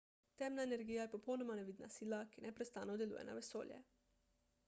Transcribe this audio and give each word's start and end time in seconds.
temna 0.41 0.63
energija 0.67 1.03
je 1.03 1.11
popolnoma 1.15 1.57
nevidna 1.59 1.89
sila 1.97 2.23
ki 2.31 2.43
neprestano 2.45 2.97
deluje 3.03 3.27
na 3.31 3.37
vesolje 3.41 3.81